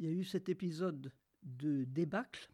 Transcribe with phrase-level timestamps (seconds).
[0.00, 1.12] il y a eu cet épisode
[1.42, 2.50] de débâcle,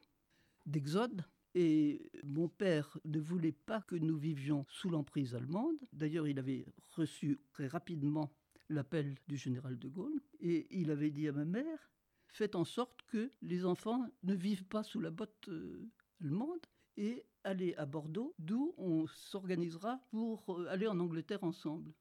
[0.67, 5.79] d'exode, et mon père ne voulait pas que nous vivions sous l'emprise allemande.
[5.93, 8.33] D'ailleurs, il avait reçu très rapidement
[8.69, 11.93] l'appel du général de Gaulle, et il avait dit à ma mère,
[12.27, 15.89] faites en sorte que les enfants ne vivent pas sous la botte euh,
[16.21, 16.67] allemande,
[16.97, 21.95] et allez à Bordeaux, d'où on s'organisera pour euh, aller en Angleterre ensemble.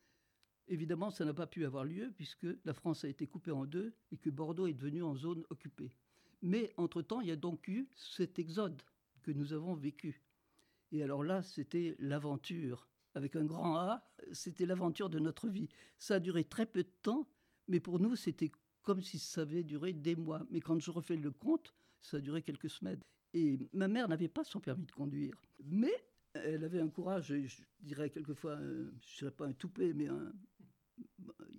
[0.67, 3.93] Évidemment, ça n'a pas pu avoir lieu puisque la France a été coupée en deux
[4.11, 5.91] et que Bordeaux est devenu en zone occupée.
[6.41, 8.81] Mais entre-temps, il y a donc eu cet exode
[9.21, 10.21] que nous avons vécu.
[10.91, 12.87] Et alors là, c'était l'aventure.
[13.13, 15.69] Avec un grand A, c'était l'aventure de notre vie.
[15.99, 17.27] Ça a duré très peu de temps,
[17.67, 18.51] mais pour nous, c'était
[18.81, 20.45] comme si ça avait duré des mois.
[20.49, 23.01] Mais quand je refais le compte, ça a duré quelques semaines.
[23.33, 25.35] Et ma mère n'avait pas son permis de conduire.
[25.63, 25.93] Mais
[26.33, 30.33] elle avait un courage, je dirais quelquefois, je ne dirais pas un toupet, mais un,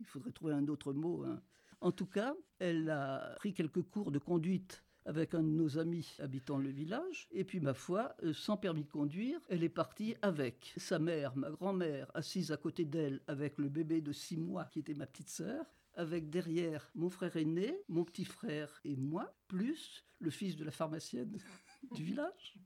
[0.06, 1.24] il faudrait trouver un autre mot.
[1.24, 1.42] Hein.
[1.80, 6.16] En tout cas, elle a pris quelques cours de conduite avec un de nos amis
[6.18, 7.28] habitant le village.
[7.30, 11.36] Et puis, ma foi, euh, sans permis de conduire, elle est partie avec sa mère,
[11.36, 15.06] ma grand-mère, assise à côté d'elle avec le bébé de six mois qui était ma
[15.06, 20.56] petite sœur avec derrière mon frère aîné, mon petit frère et moi, plus le fils
[20.56, 21.38] de la pharmacienne
[21.92, 22.58] du village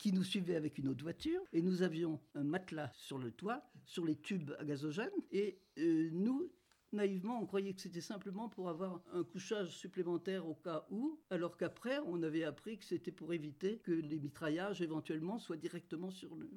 [0.00, 1.40] qui nous suivait avec une autre voiture.
[1.52, 5.10] Et nous avions un matelas sur le toit, sur les tubes à gazogène.
[5.30, 6.50] Et euh, nous,
[6.92, 11.56] naïvement, on croyait que c'était simplement pour avoir un couchage supplémentaire au cas où, alors
[11.56, 16.34] qu'après, on avait appris que c'était pour éviter que les mitraillages éventuellement soient directement sur
[16.34, 16.50] le...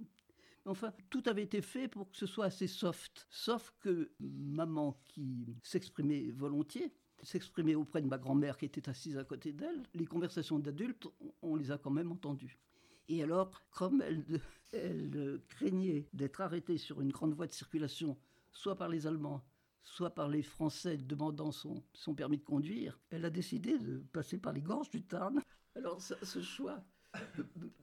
[0.66, 3.28] Enfin, tout avait été fait pour que ce soit assez soft.
[3.30, 9.24] Sauf que maman, qui s'exprimait volontiers, s'exprimait auprès de ma grand-mère qui était assise à
[9.24, 11.08] côté d'elle, les conversations d'adultes,
[11.42, 12.60] on les a quand même entendues.
[13.10, 14.24] Et alors, comme elle,
[14.72, 18.18] elle craignait d'être arrêtée sur une grande voie de circulation,
[18.52, 19.44] soit par les Allemands,
[19.84, 24.38] soit par les Français demandant son, son permis de conduire, elle a décidé de passer
[24.38, 25.42] par les gorges du Tarn.
[25.76, 26.84] Alors ce choix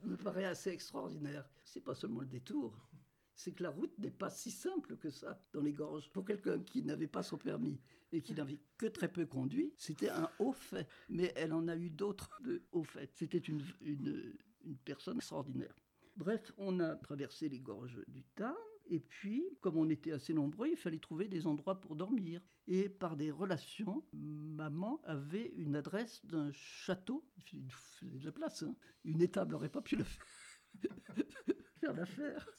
[0.03, 1.47] me paraît assez extraordinaire.
[1.63, 2.89] C'est pas seulement le détour,
[3.35, 6.09] c'est que la route n'est pas si simple que ça dans les gorges.
[6.11, 7.79] Pour quelqu'un qui n'avait pas son permis
[8.11, 10.87] et qui n'avait que très peu conduit, c'était un haut fait.
[11.09, 13.09] Mais elle en a eu d'autres de hauts faits.
[13.13, 15.75] C'était une, une, une personne extraordinaire.
[16.17, 18.55] Bref, on a traversé les gorges du Tarn.
[18.87, 22.41] Et puis, comme on était assez nombreux, il fallait trouver des endroits pour dormir.
[22.67, 27.25] Et par des relations, maman avait une adresse d'un château.
[27.53, 28.63] Il fallait de la place.
[28.63, 28.75] Hein.
[29.03, 30.03] Une étable n'aurait pas pu le
[31.79, 32.49] faire l'affaire.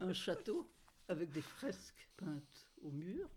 [0.00, 0.70] Un château
[1.08, 3.28] avec des fresques peintes au mur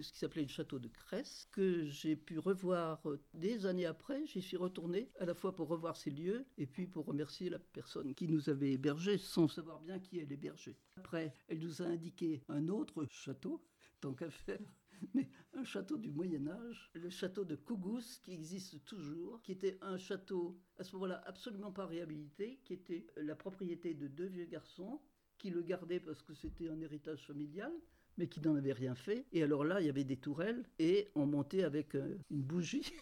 [0.00, 4.26] ce qui s'appelait le château de Cresse, que j'ai pu revoir euh, des années après.
[4.26, 7.58] J'y suis retourné à la fois pour revoir ces lieux et puis pour remercier la
[7.58, 10.76] personne qui nous avait hébergés sans savoir bien qui elle hébergeait.
[10.96, 13.64] Après, elle nous a indiqué un autre château,
[14.00, 14.60] tant qu'à faire,
[15.14, 19.78] mais un château du Moyen Âge, le château de Kougous, qui existe toujours, qui était
[19.80, 24.46] un château à ce moment-là absolument pas réhabilité, qui était la propriété de deux vieux
[24.46, 25.00] garçons
[25.38, 27.72] qui le gardaient parce que c'était un héritage familial
[28.18, 29.26] mais qui n'en avait rien fait.
[29.32, 32.92] Et alors là, il y avait des tourelles et on montait avec euh, une bougie.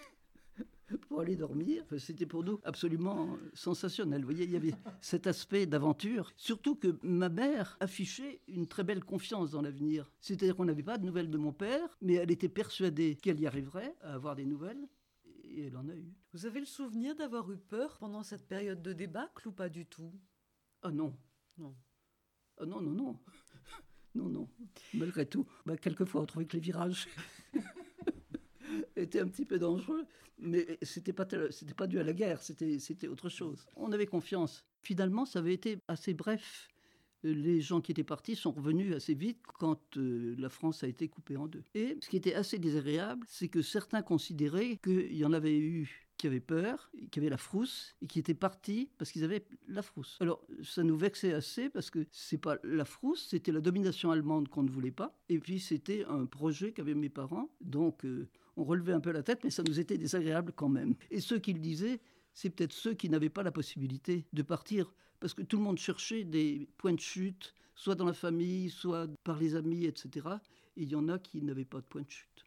[1.08, 1.84] pour aller dormir.
[1.98, 4.22] C'était pour nous absolument sensationnel.
[4.22, 6.32] Vous voyez, il y avait cet aspect d'aventure.
[6.36, 10.10] Surtout que ma mère affichait une très belle confiance dans l'avenir.
[10.20, 13.46] C'est-à-dire qu'on n'avait pas de nouvelles de mon père, mais elle était persuadée qu'elle y
[13.46, 14.88] arriverait à avoir des nouvelles.
[15.44, 16.14] Et elle en a eu.
[16.32, 19.86] Vous avez le souvenir d'avoir eu peur pendant cette période de débâcle ou pas du
[19.86, 20.12] tout?
[20.82, 21.16] Ah non.
[21.56, 21.74] Non.
[22.58, 23.20] Ah non, non, non.
[24.14, 24.48] Non, non.
[24.94, 27.08] Malgré tout, bah, quelquefois on trouvait que les virages
[28.96, 30.06] étaient un petit peu dangereux,
[30.38, 33.66] mais c'était pas c'était pas dû à la guerre, c'était c'était autre chose.
[33.76, 34.64] On avait confiance.
[34.82, 36.68] Finalement, ça avait été assez bref.
[37.24, 41.08] Les gens qui étaient partis sont revenus assez vite quand euh, la France a été
[41.08, 41.64] coupée en deux.
[41.74, 46.07] Et ce qui était assez désagréable, c'est que certains considéraient qu'il y en avait eu
[46.18, 49.82] qui avaient peur, qui avaient la frousse et qui étaient partis parce qu'ils avaient la
[49.82, 50.18] frousse.
[50.20, 54.48] Alors ça nous vexait assez parce que c'est pas la frousse, c'était la domination allemande
[54.48, 55.16] qu'on ne voulait pas.
[55.28, 59.22] Et puis c'était un projet qu'avaient mes parents, donc euh, on relevait un peu la
[59.22, 60.94] tête, mais ça nous était désagréable quand même.
[61.10, 62.00] Et ceux qui le disaient,
[62.34, 65.78] c'est peut-être ceux qui n'avaient pas la possibilité de partir, parce que tout le monde
[65.78, 70.26] cherchait des points de chute, soit dans la famille, soit par les amis, etc.
[70.76, 72.37] Et il y en a qui n'avaient pas de point de chute.